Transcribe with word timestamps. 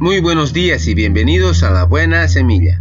Muy 0.00 0.20
buenos 0.20 0.52
días 0.52 0.86
y 0.86 0.94
bienvenidos 0.94 1.64
a 1.64 1.72
la 1.72 1.82
buena 1.82 2.28
semilla. 2.28 2.80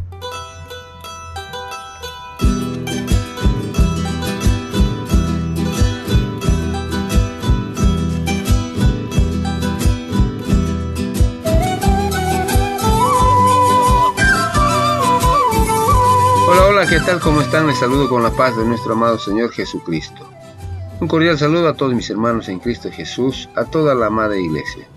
Hola, 16.48 16.68
hola, 16.68 16.86
¿qué 16.88 17.00
tal? 17.00 17.20
¿Cómo 17.20 17.42
están? 17.42 17.66
Les 17.66 17.80
saludo 17.80 18.08
con 18.08 18.22
la 18.22 18.30
paz 18.30 18.56
de 18.56 18.64
nuestro 18.64 18.94
amado 18.94 19.18
Señor 19.18 19.52
Jesucristo. 19.52 20.30
Un 21.00 21.08
cordial 21.08 21.40
saludo 21.40 21.68
a 21.68 21.74
todos 21.74 21.96
mis 21.96 22.12
hermanos 22.12 22.48
en 22.48 22.60
Cristo 22.60 22.92
Jesús, 22.92 23.50
a 23.56 23.66
toda 23.66 23.96
la 23.96 24.06
amada 24.06 24.38
iglesia. 24.38 24.88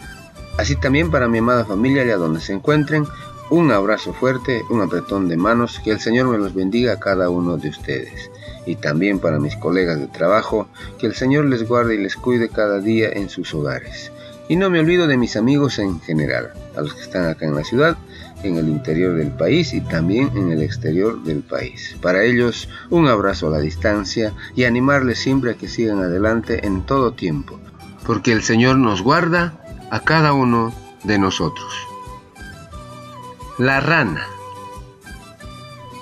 Así 0.61 0.77
también 0.77 1.11
para 1.11 1.27
mi 1.27 1.39
amada 1.39 1.65
familia 1.65 2.03
allá 2.03 2.19
donde 2.19 2.43
se 2.43 2.53
encuentren, 2.53 3.07
un 3.49 3.73
abrazo 3.73 4.13
fuerte, 4.13 4.63
un 4.68 4.82
apretón 4.82 5.27
de 5.27 5.39
manos, 5.39 5.81
que 5.82 5.91
el 5.91 6.01
Señor 6.01 6.27
me 6.27 6.37
los 6.37 6.53
bendiga 6.53 6.93
a 6.93 7.01
cada 7.01 7.31
uno 7.31 7.57
de 7.57 7.71
ustedes. 7.71 8.31
Y 8.67 8.77
también 8.77 9.21
para 9.21 9.41
mis 9.41 9.57
colegas 9.57 9.99
de 9.99 10.09
trabajo, 10.09 10.68
que 10.99 11.07
el 11.07 11.15
Señor 11.15 11.46
les 11.46 11.67
guarde 11.67 11.95
y 11.95 12.03
les 12.03 12.15
cuide 12.15 12.51
cada 12.51 12.79
día 12.79 13.09
en 13.09 13.31
sus 13.31 13.54
hogares. 13.54 14.13
Y 14.49 14.57
no 14.57 14.68
me 14.68 14.81
olvido 14.81 15.07
de 15.07 15.17
mis 15.17 15.35
amigos 15.35 15.79
en 15.79 15.99
general, 16.03 16.53
a 16.77 16.82
los 16.82 16.93
que 16.93 17.04
están 17.04 17.25
acá 17.25 17.46
en 17.46 17.54
la 17.54 17.65
ciudad, 17.65 17.96
en 18.43 18.59
el 18.59 18.68
interior 18.68 19.17
del 19.17 19.31
país 19.31 19.73
y 19.73 19.81
también 19.81 20.31
en 20.37 20.53
el 20.53 20.61
exterior 20.61 21.23
del 21.25 21.40
país. 21.40 21.96
Para 22.03 22.23
ellos, 22.23 22.68
un 22.90 23.09
abrazo 23.09 23.46
a 23.46 23.53
la 23.53 23.61
distancia 23.61 24.35
y 24.54 24.65
animarles 24.65 25.21
siempre 25.21 25.53
a 25.53 25.54
que 25.54 25.68
sigan 25.68 26.01
adelante 26.01 26.67
en 26.67 26.85
todo 26.85 27.15
tiempo, 27.15 27.59
porque 28.07 28.32
el 28.32 28.43
Señor 28.43 28.77
nos 28.77 29.01
guarda 29.01 29.60
a 29.90 30.00
cada 30.00 30.32
uno 30.32 30.72
de 31.03 31.18
nosotros. 31.18 31.89
La 33.58 33.81
rana. 33.81 34.27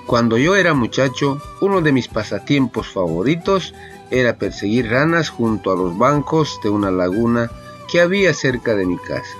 Cuando 0.06 0.36
yo 0.36 0.56
era 0.56 0.74
muchacho, 0.74 1.40
uno 1.60 1.80
de 1.80 1.92
mis 1.92 2.08
pasatiempos 2.08 2.88
favoritos 2.88 3.74
era 4.10 4.36
perseguir 4.36 4.90
ranas 4.90 5.30
junto 5.30 5.72
a 5.72 5.76
los 5.76 5.96
bancos 5.96 6.60
de 6.62 6.70
una 6.70 6.90
laguna 6.90 7.50
que 7.90 8.00
había 8.00 8.32
cerca 8.34 8.74
de 8.74 8.86
mi 8.86 8.98
casa. 8.98 9.36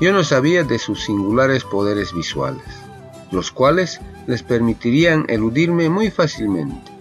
Yo 0.00 0.12
no 0.12 0.24
sabía 0.24 0.64
de 0.64 0.78
sus 0.78 1.04
singulares 1.04 1.64
poderes 1.64 2.12
visuales, 2.12 2.64
los 3.30 3.50
cuales 3.50 4.00
les 4.26 4.42
permitirían 4.42 5.24
eludirme 5.28 5.88
muy 5.88 6.10
fácilmente. 6.10 6.92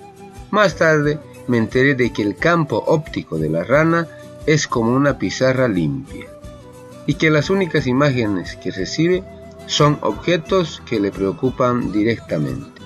Más 0.52 0.76
tarde 0.76 1.20
me 1.48 1.58
enteré 1.58 1.96
de 1.96 2.14
que 2.14 2.22
el 2.22 2.38
campo 2.38 2.84
óptico 2.88 3.38
de 3.38 3.50
la 3.50 3.64
rana 3.64 4.08
es 4.46 4.68
como 4.68 4.94
una 4.94 5.18
pizarra 5.18 5.68
limpia 5.68 6.33
y 7.06 7.16
que 7.16 7.30
las 7.30 7.50
únicas 7.50 7.88
imágenes 7.88 8.56
que 8.56 8.72
recibe 8.72 9.24
son 9.68 9.98
objetos 10.02 10.82
que 10.86 11.00
le 11.00 11.12
preocupan 11.12 11.92
directamente. 11.92 12.82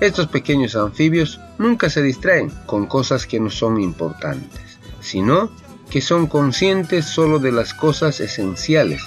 Estos 0.00 0.28
pequeños 0.28 0.76
anfibios 0.76 1.40
nunca 1.58 1.90
se 1.90 2.02
distraen 2.02 2.50
con 2.66 2.86
cosas 2.86 3.26
que 3.26 3.40
no 3.40 3.50
son 3.50 3.80
importantes, 3.80 4.78
sino 5.00 5.50
que 5.90 6.00
son 6.00 6.26
conscientes 6.26 7.06
solo 7.06 7.38
de 7.38 7.50
las 7.50 7.74
cosas 7.74 8.20
esenciales 8.20 9.02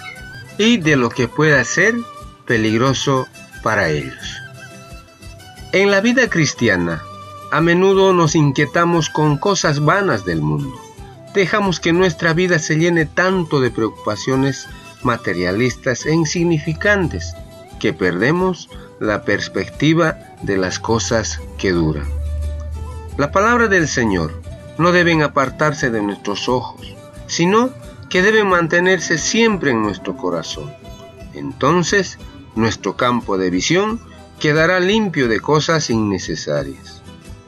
y 0.58 0.78
de 0.78 0.96
lo 0.96 1.10
que 1.10 1.28
pueda 1.28 1.64
ser 1.64 1.96
peligroso 2.46 3.28
para 3.64 3.90
ellos. 3.90 4.38
En 5.72 5.92
la 5.92 6.02
vida 6.02 6.30
cristiana, 6.30 7.02
a 7.52 7.62
menudo 7.62 8.14
nos 8.14 8.36
inquietamos 8.36 9.10
con 9.10 9.38
cosas 9.38 9.80
vanas 9.80 10.26
del 10.26 10.42
mundo 10.42 10.81
dejamos 11.34 11.80
que 11.80 11.94
nuestra 11.94 12.34
vida 12.34 12.60
se 12.60 12.78
llene 12.78 13.06
tanto 13.06 13.60
de 13.60 13.72
preocupaciones 13.72 14.68
materialistas 15.04 16.06
e 16.06 16.14
insignificantes 16.14 17.34
que 17.80 17.94
perdemos 17.94 18.70
la 19.00 19.24
perspectiva 19.24 20.18
de 20.44 20.58
las 20.58 20.80
cosas 20.80 21.40
que 21.58 21.72
duran. 21.72 22.08
La 23.18 23.32
palabra 23.32 23.68
del 23.68 23.88
Señor 23.88 24.42
no 24.78 24.92
deben 24.92 25.22
apartarse 25.22 25.90
de 25.90 26.02
nuestros 26.02 26.48
ojos, 26.48 26.96
sino 27.28 27.72
que 28.10 28.22
deben 28.22 28.48
mantenerse 28.48 29.18
siempre 29.18 29.72
en 29.72 29.82
nuestro 29.82 30.18
corazón. 30.18 30.72
Entonces, 31.34 32.20
nuestro 32.56 32.98
campo 32.98 33.38
de 33.38 33.50
visión 33.50 34.00
quedará 34.40 34.80
limpio 34.80 35.28
de 35.28 35.40
cosas 35.40 35.90
innecesarias 35.90 37.02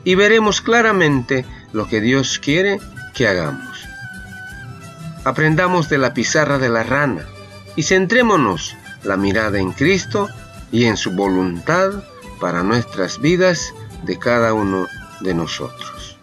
y 0.04 0.16
veremos 0.16 0.62
claramente 0.62 1.46
lo 1.74 1.88
que 1.88 2.00
Dios 2.00 2.40
quiere 2.40 2.80
que 3.14 3.28
hagamos. 3.28 3.88
Aprendamos 5.26 5.90
de 5.90 5.98
la 5.98 6.14
pizarra 6.14 6.58
de 6.58 6.70
la 6.70 6.84
rana 6.84 7.26
y 7.76 7.84
centrémonos 7.84 8.76
la 9.04 9.18
mirada 9.18 9.60
en 9.60 9.72
Cristo 9.72 10.30
y 10.72 10.86
en 10.86 10.98
su 10.98 11.12
voluntad 11.12 11.92
para 12.40 12.64
nuestras 12.64 13.20
vidas 13.20 13.74
de 14.04 14.18
cada 14.18 14.54
uno 14.54 14.88
de 15.22 15.34
nosotros. 15.34 16.18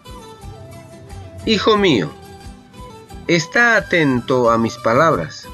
Hijo 1.45 1.77
mío, 1.77 2.11
está 3.27 3.75
atento 3.75 4.51
a 4.51 4.57
mis 4.57 4.77
palabras. 4.77 5.47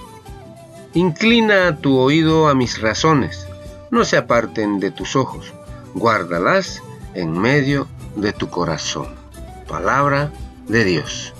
Inclina 0.94 1.78
tu 1.78 1.98
oído 1.98 2.50
a 2.50 2.56
mis 2.56 2.82
razones. 2.82 3.48
No 3.92 4.04
se 4.04 4.18
aparten 4.18 4.80
de 4.80 4.92
tus 4.92 5.16
ojos. 5.16 5.54
Guárdalas 5.94 6.82
en 7.14 7.32
medio 7.32 7.88
de 8.16 8.34
tu 8.34 8.50
corazón. 8.50 9.27
Palabra 9.68 10.32
de 10.68 10.86
Dios. 10.86 11.34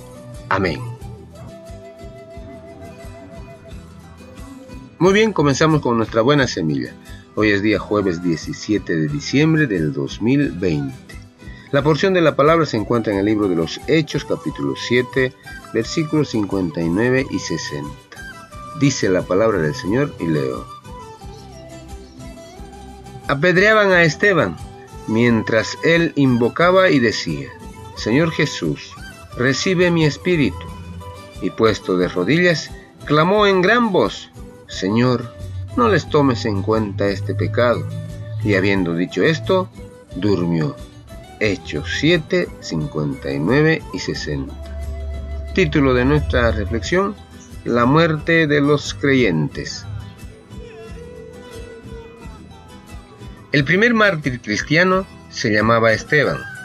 Amén. 0.50 0.82
Muy 5.00 5.14
bien, 5.14 5.32
comenzamos 5.32 5.82
con 5.82 5.96
nuestra 5.96 6.22
buena 6.22 6.46
semilla. 6.46 6.94
Hoy 7.36 7.52
es 7.52 7.62
día 7.62 7.80
jueves 7.80 8.22
17 8.22 8.96
de 8.96 9.08
diciembre 9.08 9.66
del 9.68 9.94
2020. 9.94 10.94
La 11.72 11.82
porción 11.84 12.14
de 12.14 12.22
la 12.22 12.36
palabra 12.36 12.66
se 12.66 12.76
encuentra 12.76 13.14
en 13.14 13.20
el 13.20 13.26
libro 13.26 13.48
de 13.48 13.56
los 13.56 13.80
Hechos 13.88 14.26
capítulo 14.26 14.74
7 14.76 15.34
versículos 15.74 16.30
59 16.30 17.28
y 17.30 17.40
60. 17.40 17.90
Dice 18.80 19.10
la 19.10 19.22
palabra 19.22 19.60
del 19.60 19.74
Señor 19.74 20.14
y 20.20 20.28
leo. 20.28 20.66
Apedreaban 23.28 23.92
a 23.92 24.04
Esteban 24.04 24.58
mientras 25.08 25.78
él 25.84 26.12
invocaba 26.16 26.90
y 26.90 27.00
decía, 27.00 27.50
Señor 27.98 28.32
Jesús, 28.32 28.94
recibe 29.38 29.92
mi 29.92 30.06
espíritu. 30.06 30.66
Y 31.42 31.50
puesto 31.50 31.98
de 31.98 32.08
rodillas, 32.08 32.72
clamó 33.06 33.46
en 33.48 33.62
gran 33.62 33.92
voz, 33.92 34.30
Señor, 34.68 35.34
no 35.76 35.90
les 35.90 36.10
tomes 36.10 36.46
en 36.46 36.62
cuenta 36.62 37.08
este 37.08 37.34
pecado. 37.36 37.86
Y 38.44 38.54
habiendo 38.54 38.96
dicho 38.96 39.24
esto, 39.24 39.70
durmió. 40.16 40.76
Hechos 41.40 41.90
7, 42.00 42.48
59 42.62 43.82
y 43.94 44.00
60. 44.00 44.54
Título 45.54 45.94
de 45.94 46.06
nuestra 46.06 46.52
reflexión, 46.52 47.16
La 47.64 47.86
muerte 47.86 48.48
de 48.48 48.62
los 48.62 48.94
creyentes. 48.94 49.86
El 53.52 53.64
primer 53.64 53.94
mártir 53.94 54.42
cristiano 54.42 55.06
se 55.30 55.52
llamaba 55.52 55.94
Esteban. 55.94 56.57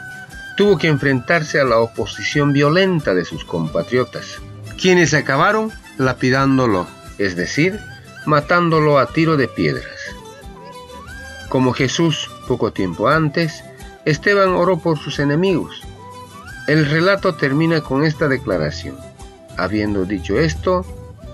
Tuvo 0.57 0.77
que 0.77 0.87
enfrentarse 0.87 1.59
a 1.59 1.63
la 1.63 1.79
oposición 1.79 2.53
violenta 2.53 3.13
de 3.13 3.25
sus 3.25 3.43
compatriotas, 3.43 4.39
quienes 4.79 5.13
acabaron 5.13 5.71
lapidándolo, 5.97 6.87
es 7.17 7.35
decir, 7.35 7.79
matándolo 8.25 8.99
a 8.99 9.07
tiro 9.07 9.37
de 9.37 9.47
piedras. 9.47 9.85
Como 11.49 11.73
Jesús 11.73 12.29
poco 12.47 12.71
tiempo 12.71 13.07
antes, 13.09 13.63
Esteban 14.05 14.49
oró 14.49 14.79
por 14.79 14.97
sus 14.97 15.19
enemigos. 15.19 15.81
El 16.67 16.89
relato 16.89 17.35
termina 17.35 17.81
con 17.81 18.03
esta 18.03 18.27
declaración. 18.27 18.95
Habiendo 19.57 20.05
dicho 20.05 20.39
esto, 20.39 20.85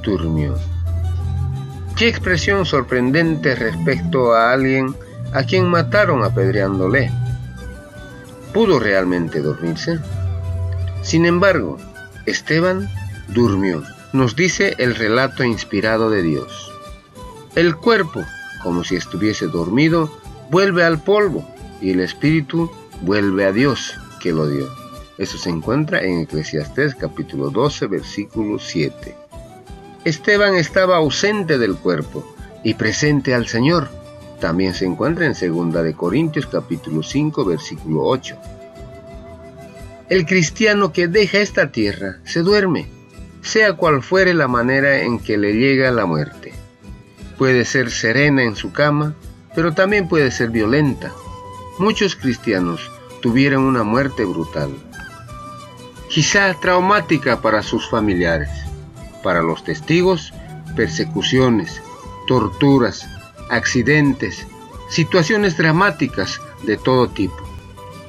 durmió. 0.04 0.56
Qué 1.96 2.08
expresión 2.08 2.66
sorprendente 2.66 3.56
respecto 3.56 4.34
a 4.34 4.52
alguien 4.52 4.96
a 5.34 5.44
quien 5.44 5.68
mataron 5.68 6.24
apedreándole. 6.24 7.12
¿Pudo 8.54 8.80
realmente 8.80 9.42
dormirse? 9.42 10.00
Sin 11.02 11.26
embargo, 11.26 11.78
Esteban 12.26 12.90
durmió, 13.28 13.84
nos 14.12 14.36
dice 14.36 14.76
el 14.80 14.96
relato 14.96 15.44
inspirado 15.44 16.10
de 16.10 16.24
Dios. 16.24 16.72
El 17.56 17.76
cuerpo, 17.76 18.24
como 18.64 18.84
si 18.84 18.96
estuviese 18.96 19.48
dormido, 19.48 20.10
vuelve 20.50 20.84
al 20.84 21.02
polvo 21.02 21.48
y 21.82 21.92
el 21.92 22.00
espíritu 22.00 22.72
vuelve 23.02 23.46
a 23.46 23.52
Dios 23.52 23.96
que 24.20 24.32
lo 24.32 24.48
dio. 24.48 24.68
Eso 25.18 25.38
se 25.38 25.50
encuentra 25.50 26.02
en 26.02 26.22
Eclesiastés 26.22 26.96
capítulo 26.96 27.50
12 27.50 27.88
versículo 27.88 28.58
7. 28.58 29.16
Esteban 30.06 30.56
estaba 30.56 30.98
ausente 30.98 31.58
del 31.58 31.76
cuerpo 31.76 32.36
y 32.64 32.74
presente 32.74 33.34
al 33.36 33.48
Señor. 33.48 33.90
También 34.40 34.74
se 34.74 34.86
encuentra 34.86 35.26
en 35.26 35.34
2 35.34 35.84
de 35.84 35.94
Corintios 35.94 36.46
capítulo 36.46 37.04
5 37.04 37.46
versículo 37.46 38.04
8. 38.04 38.38
El 40.10 40.26
cristiano 40.26 40.92
que 40.92 41.08
deja 41.08 41.40
esta 41.40 41.72
tierra 41.72 42.20
se 42.24 42.42
duerme, 42.42 42.88
sea 43.42 43.74
cual 43.74 44.02
fuere 44.02 44.34
la 44.34 44.48
manera 44.48 45.02
en 45.02 45.20
que 45.20 45.38
le 45.38 45.54
llega 45.54 45.92
la 45.92 46.06
muerte 46.06 46.54
Puede 47.40 47.64
ser 47.64 47.90
serena 47.90 48.44
en 48.44 48.58
su 48.58 48.74
cama, 48.74 49.16
pero 49.56 49.74
también 49.74 50.10
puede 50.10 50.30
ser 50.30 50.50
violenta. 50.50 51.14
Muchos 51.78 52.18
cristianos 52.18 52.92
tuvieron 53.22 53.64
una 53.64 53.84
muerte 53.84 54.26
brutal, 54.26 54.72
quizá 56.10 56.54
traumática 56.56 57.42
para 57.42 57.64
sus 57.64 57.90
familiares, 57.90 58.50
para 59.24 59.42
los 59.42 59.64
testigos, 59.64 60.34
persecuciones, 60.76 61.82
torturas, 62.28 63.08
accidentes, 63.50 64.46
situaciones 64.90 65.58
dramáticas 65.58 66.42
de 66.64 66.78
todo 66.78 67.10
tipo. 67.10 67.38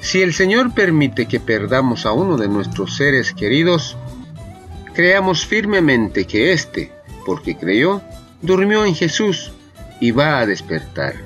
Si 0.01 0.23
el 0.23 0.33
Señor 0.33 0.73
permite 0.75 1.27
que 1.27 1.41
perdamos 1.41 2.07
a 2.07 2.13
uno 2.13 2.37
de 2.37 2.49
nuestros 2.49 2.97
seres 2.97 3.35
queridos, 3.35 3.97
creamos 4.95 5.47
firmemente 5.47 6.27
que 6.27 6.53
éste, 6.53 6.93
porque 7.27 7.57
creyó, 7.57 8.01
durmió 8.41 8.85
en 8.85 8.95
Jesús 8.95 9.53
y 10.01 10.11
va 10.11 10.39
a 10.39 10.47
despertar. 10.47 11.17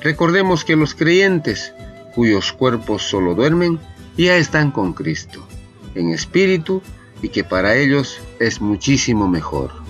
Recordemos 0.00 0.64
que 0.64 0.76
los 0.76 0.94
creyentes, 0.94 1.72
cuyos 2.14 2.52
cuerpos 2.52 3.02
solo 3.02 3.34
duermen, 3.34 3.80
ya 4.16 4.36
están 4.36 4.70
con 4.70 4.92
Cristo, 4.92 5.46
en 5.94 6.10
espíritu, 6.10 6.82
y 7.20 7.30
que 7.30 7.42
para 7.42 7.74
ellos 7.76 8.20
es 8.38 8.60
muchísimo 8.60 9.28
mejor. 9.28 9.87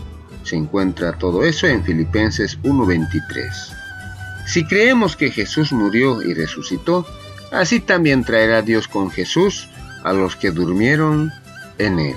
Se 0.49 0.57
encuentra 0.57 1.13
todo 1.13 1.45
eso 1.45 1.67
en 1.67 1.85
Filipenses 1.85 2.59
1.23. 2.63 3.51
Si 4.47 4.65
creemos 4.65 5.15
que 5.15 5.31
Jesús 5.31 5.75
murió 5.75 6.23
y 6.23 6.33
resucitó, 6.33 7.07
así 7.53 7.81
también 7.81 8.25
traerá 8.25 8.63
Dios 8.63 8.89
con 8.89 9.11
Jesús 9.11 9.69
a 10.05 10.15
los 10.15 10.37
que 10.37 10.51
durmieron 10.51 11.31
en 11.77 11.99
él. 11.99 12.17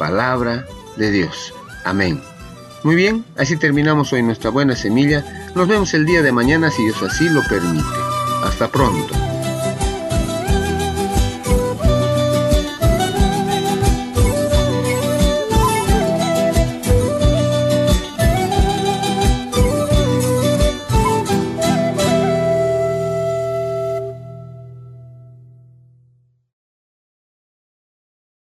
Palabra 0.00 0.66
de 0.96 1.12
Dios. 1.12 1.54
Amén. 1.84 2.20
Muy 2.82 2.96
bien, 2.96 3.24
así 3.36 3.56
terminamos 3.56 4.12
hoy 4.12 4.24
nuestra 4.24 4.50
buena 4.50 4.74
semilla. 4.74 5.24
Nos 5.54 5.68
vemos 5.68 5.94
el 5.94 6.04
día 6.06 6.22
de 6.22 6.32
mañana 6.32 6.72
si 6.72 6.82
Dios 6.82 7.00
así 7.04 7.28
lo 7.28 7.40
permite. 7.48 7.84
Hasta 8.42 8.66
pronto. 8.66 9.29